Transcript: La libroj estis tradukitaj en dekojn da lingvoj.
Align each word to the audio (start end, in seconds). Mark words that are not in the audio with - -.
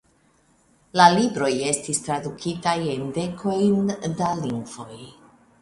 La 0.99 1.05
libroj 1.15 1.51
estis 1.73 2.01
tradukitaj 2.09 2.75
en 2.97 3.07
dekojn 3.19 3.95
da 4.23 4.35
lingvoj. 4.45 4.99